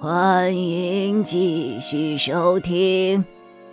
[0.00, 3.24] 欢迎继续收听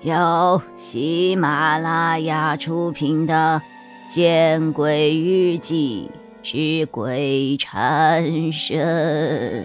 [0.02, 3.62] 由喜马拉雅出品的
[4.12, 6.10] 《见鬼日记
[6.42, 9.64] 之鬼缠身》，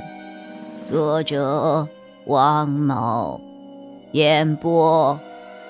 [0.85, 1.89] 作者
[2.27, 3.41] 王某，
[4.13, 5.19] 演播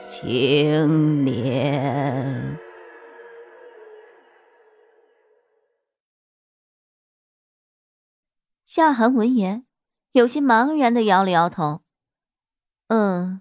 [0.04, 2.58] 青莲。
[8.66, 9.69] 夏寒闻言。
[10.12, 11.82] 有些茫然的摇了摇头。
[12.88, 13.40] 嗯，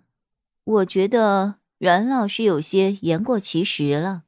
[0.63, 4.23] 我觉得袁老师有些言过其实了。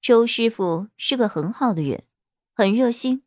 [0.00, 2.04] 周师傅是个很好的人，
[2.54, 3.22] 很热心，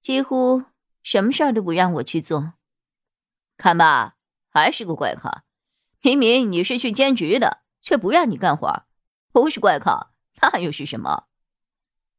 [0.00, 0.64] 几乎
[1.02, 2.54] 什么事儿都不让我去做。
[3.56, 4.16] 看吧，
[4.48, 5.44] 还是个怪咖。
[6.00, 8.84] 明明你是去兼职的，却不让你干活，
[9.32, 11.28] 不是怪咖，那又是什么？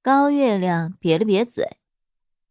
[0.02, 1.78] 高月亮瘪了瘪嘴。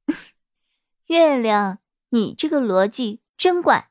[1.07, 1.79] 月亮。
[2.13, 3.91] 你这个逻辑真怪，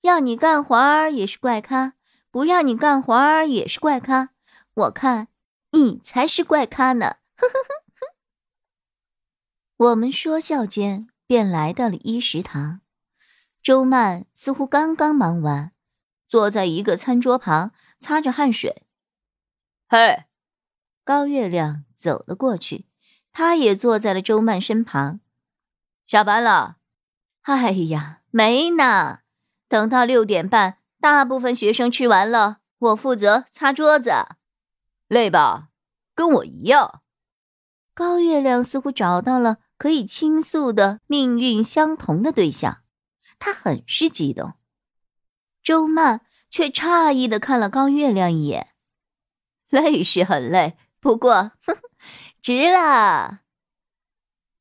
[0.00, 1.94] 让你干活儿也是怪咖，
[2.30, 4.30] 不让你干活儿也是怪咖。
[4.74, 5.26] 我看
[5.72, 7.16] 你才是怪咖呢！
[7.36, 7.74] 呵呵呵
[8.06, 8.14] 呵。
[9.76, 12.80] 我们说笑间便来到了一食堂，
[13.60, 15.72] 周曼似乎刚刚忙完，
[16.28, 18.86] 坐在一个餐桌旁擦着汗水。
[19.88, 20.26] 嘿，
[21.02, 22.86] 高月亮走了过去，
[23.32, 25.18] 他也坐在了周曼身旁。
[26.06, 26.77] 下班了。
[27.48, 29.20] 哎呀，没呢。
[29.68, 34.12] 等到六点半，大部分学生吃完了，我负责擦桌子。
[35.08, 35.68] 累吧？
[36.14, 37.00] 跟我一样。
[37.94, 42.82] 高月亮似乎找到了可以倾诉的命运相同的对象，
[43.38, 44.52] 他很是激动。
[45.62, 48.74] 周曼却诧异的看了高月亮一眼。
[49.70, 51.52] 累是很累，不过，
[52.42, 53.40] 值了，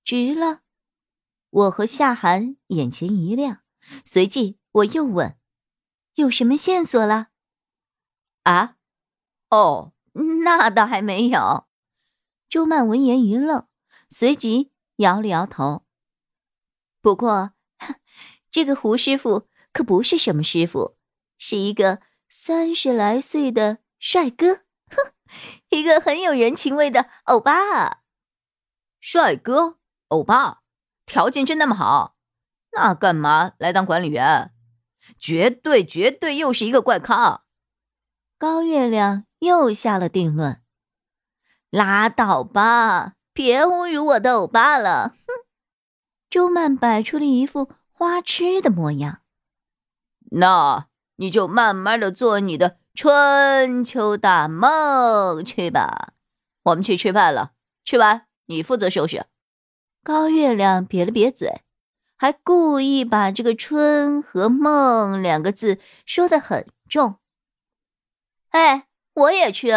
[0.05, 0.61] 值了。
[1.57, 3.63] 我和夏寒眼前一亮，
[4.05, 5.39] 随即我又问
[6.13, 7.29] ：“有什么线索了？”
[8.43, 8.75] 啊？
[9.49, 9.93] 哦，
[10.43, 11.65] 那倒还没有。
[12.47, 13.67] 周曼闻言一愣，
[14.07, 15.83] 随即摇了摇头。
[17.01, 17.53] 不过，
[18.51, 20.95] 这个胡师傅可不是什么师傅，
[21.39, 24.57] 是一个三十来岁的帅哥，
[24.91, 25.11] 哼，
[25.69, 28.03] 一个很有人情味的欧巴。
[28.99, 29.79] 帅哥，
[30.09, 30.61] 欧巴。
[31.07, 32.15] 条件真那么好？
[32.73, 34.51] 那干嘛来当管理员？
[35.17, 37.43] 绝对绝对又是一个怪咖！
[38.37, 40.61] 高月亮又下了定论。
[41.69, 45.09] 拉倒吧，别侮辱我的欧巴了！
[45.09, 45.47] 哼！
[46.29, 49.21] 周曼摆出了一副花痴的模样。
[50.31, 56.13] 那你就慢慢的做你的春秋大梦去吧。
[56.63, 57.53] 我们去吃饭了，
[57.85, 59.25] 吃完你负责收拾。
[60.07, 61.63] 高月亮撇了撇嘴，
[62.15, 67.15] 还故意把这个“春”和“梦”两个字说的很重。
[68.51, 69.73] 哎，我也去。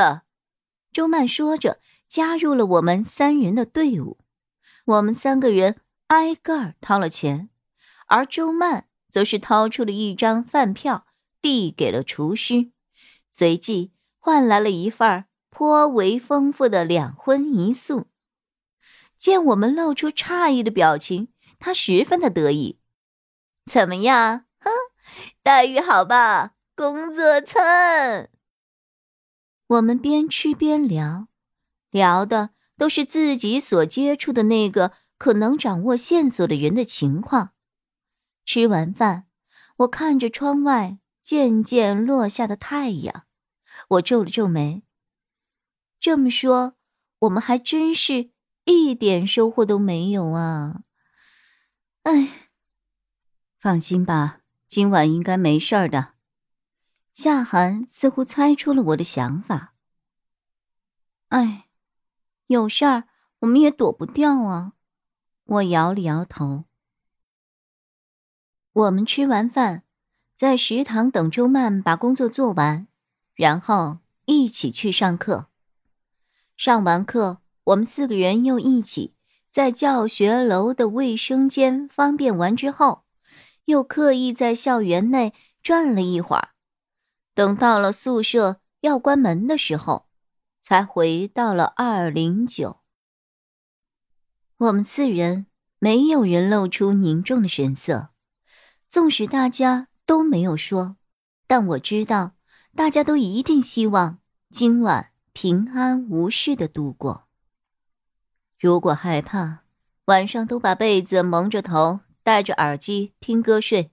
[0.92, 4.18] 周曼说着，加入了我们三人的队伍。
[4.84, 7.50] 我们三个人挨个掏了钱，
[8.06, 11.06] 而周曼则是掏出了一张饭票，
[11.42, 12.70] 递给了厨师，
[13.28, 13.90] 随即
[14.20, 18.06] 换来了一份颇为丰富的两荤一素。
[19.20, 22.80] 见我们露出诧异的表情，他十分的得意。
[23.66, 24.46] 怎么样？
[24.60, 24.70] 哼，
[25.42, 26.54] 待遇好吧？
[26.74, 28.30] 工作蹭。
[29.66, 31.28] 我们边吃边聊，
[31.90, 37.50] 聊的都是自己所接触的那个可能掌握线索的人的情况。
[38.46, 39.26] 吃完饭，
[39.76, 43.26] 我看着窗外渐渐落下的太阳，
[43.88, 44.82] 我皱了皱眉。
[46.00, 46.76] 这么说，
[47.18, 48.30] 我们还真是。
[48.70, 50.82] 一点收获都没有啊！
[52.02, 52.50] 哎，
[53.58, 56.14] 放心吧，今晚应该没事儿的。
[57.12, 59.74] 夏寒似乎猜出了我的想法。
[61.28, 61.68] 哎，
[62.46, 63.04] 有事儿
[63.40, 64.72] 我们也躲不掉啊！
[65.44, 66.64] 我摇了摇头。
[68.72, 69.84] 我们吃完饭，
[70.34, 72.86] 在食堂等周曼把工作做完，
[73.34, 75.48] 然后一起去上课。
[76.56, 77.42] 上完课。
[77.64, 79.14] 我们四个人又一起
[79.50, 83.04] 在教学楼的卫生间方便完之后，
[83.66, 86.50] 又刻意在校园内转了一会儿。
[87.34, 90.06] 等到了宿舍要关门的时候，
[90.60, 92.80] 才回到了二零九。
[94.56, 95.46] 我们四人
[95.78, 98.10] 没有人露出凝重的神色，
[98.88, 100.96] 纵使大家都没有说，
[101.46, 102.32] 但我知道
[102.74, 104.18] 大家都一定希望
[104.50, 107.28] 今晚平安无事的度过。
[108.60, 109.60] 如果害怕，
[110.04, 113.90] 晚上都把被子蒙着头，戴着耳机听歌睡。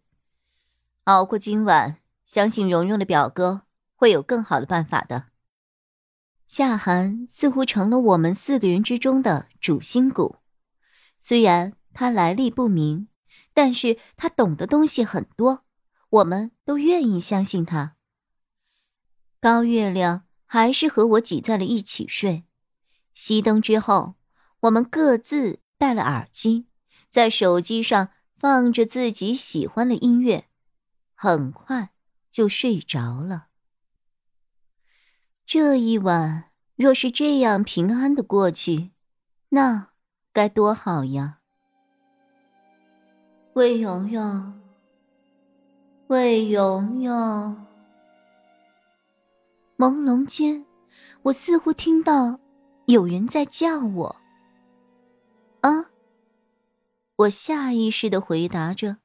[1.06, 3.62] 熬过今晚，相信蓉蓉的表哥
[3.96, 5.28] 会有更好的办法的。
[6.48, 10.36] 夏寒似乎成了我们四个人之中的主心骨，
[11.18, 13.08] 虽然他来历不明，
[13.54, 15.64] 但是他懂的东西很多，
[16.10, 17.96] 我们都愿意相信他。
[19.40, 22.44] 高月亮还是和我挤在了一起睡。
[23.16, 24.16] 熄灯之后，
[24.62, 26.68] 我们各自戴了耳机，
[27.10, 30.46] 在手机上放着自己喜欢的音乐，
[31.14, 31.92] 很快
[32.32, 33.48] 就睡着了。
[35.46, 38.92] 这一晚若是这样平安的过去，
[39.50, 39.90] 那
[40.34, 41.40] 该多好呀！
[43.54, 44.60] 魏蓉蓉，
[46.08, 47.66] 魏蓉蓉。
[49.78, 50.66] 朦胧间，
[51.22, 52.40] 我似乎听到
[52.88, 54.16] 有人在叫我。
[55.68, 55.92] 啊！
[57.16, 58.98] 我下意识的回答着，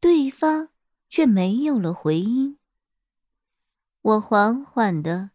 [0.00, 0.68] 对方
[1.08, 2.58] 却没有了回音。
[4.02, 5.30] 我缓缓的。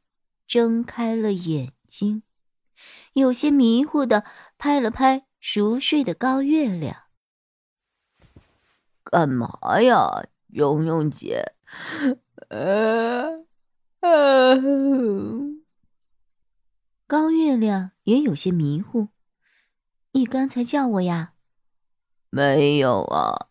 [0.49, 2.23] 睁开了眼睛，
[3.13, 4.25] 有些迷糊的
[4.57, 7.03] 拍了拍熟睡的高月亮。
[9.03, 11.53] 干嘛呀，蓉蓉姐？
[12.47, 13.45] 呃，
[17.05, 19.09] 高月亮也有些迷糊。
[20.11, 21.33] 你刚才叫我呀？
[22.31, 23.47] 没有啊，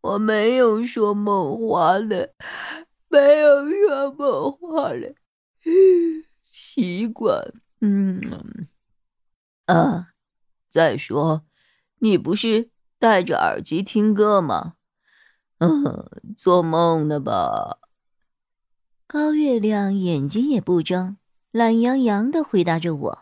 [0.00, 2.34] 我没有说梦话嘞，
[3.08, 5.16] 没有说梦话嘞。
[6.52, 8.20] 习惯，嗯，
[9.66, 10.14] 啊，
[10.68, 11.44] 再说，
[11.98, 14.74] 你不是戴着耳机听歌吗？
[15.58, 17.78] 嗯，做梦呢吧？
[19.06, 21.16] 高月亮眼睛也不睁，
[21.50, 23.18] 懒洋洋的回答着我。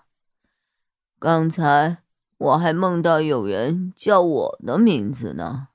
[1.19, 2.04] 刚才
[2.39, 5.69] 我还梦到有人叫我的名字呢。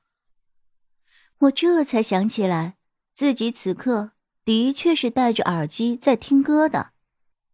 [1.39, 2.77] 我这才想起来，
[3.13, 4.11] 自己此刻。
[4.45, 6.89] 的确是戴着耳机在听歌的，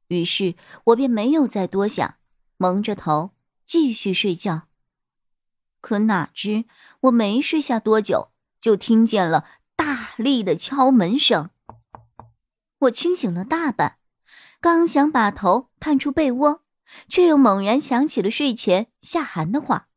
[0.07, 0.55] 于是
[0.85, 2.15] 我便没有再多想，
[2.55, 3.31] 蒙着头
[3.65, 4.69] 继续睡觉。
[5.81, 6.63] 可哪知
[7.01, 8.29] 我没睡下多久，
[8.61, 11.49] 就听见了大力的敲门声。
[12.79, 13.97] 我清醒了大半，
[14.61, 16.61] 刚想把头探出被窝，
[17.07, 19.89] 却又猛然想起了睡前夏寒的话：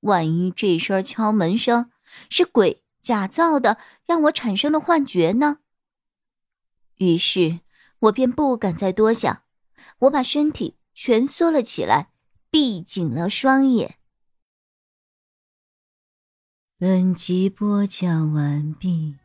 [0.00, 1.90] 万一这声敲门声
[2.28, 5.58] 是鬼假造的，让我产生了幻觉呢？
[6.96, 7.60] 于是
[8.00, 9.42] 我便不敢再多想，
[10.00, 12.10] 我把身体蜷缩了起来，
[12.50, 13.96] 闭紧了双眼。
[16.78, 19.16] 本集播讲完毕，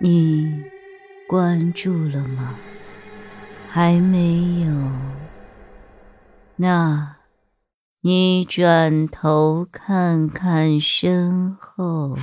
[0.00, 0.64] 你
[1.26, 2.54] 关注了吗？
[3.70, 5.27] 还没有？
[6.60, 7.18] 那，
[8.00, 12.16] 你转头看看身后。